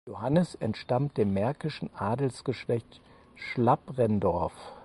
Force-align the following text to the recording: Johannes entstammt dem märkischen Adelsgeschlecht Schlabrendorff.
Johannes 0.07 0.55
entstammt 0.55 1.15
dem 1.17 1.31
märkischen 1.31 1.91
Adelsgeschlecht 1.95 3.01
Schlabrendorff. 3.35 4.55